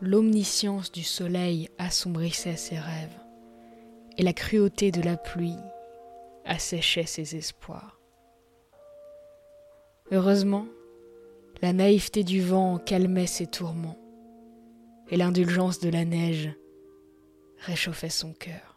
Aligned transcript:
l'omniscience 0.00 0.92
du 0.92 1.02
soleil 1.02 1.68
assombrissait 1.78 2.56
ses 2.56 2.78
rêves, 2.78 3.18
et 4.18 4.22
la 4.22 4.32
cruauté 4.32 4.90
de 4.90 5.02
la 5.02 5.16
pluie 5.16 5.58
asséchait 6.44 7.06
ses 7.06 7.36
espoirs. 7.36 8.00
Heureusement, 10.12 10.66
la 11.62 11.72
naïveté 11.72 12.22
du 12.22 12.40
vent 12.40 12.78
calmait 12.78 13.26
ses 13.26 13.46
tourments, 13.46 13.98
et 15.08 15.16
l'indulgence 15.16 15.80
de 15.80 15.88
la 15.88 16.04
neige 16.04 16.50
réchauffait 17.58 18.10
son 18.10 18.32
cœur. 18.32 18.75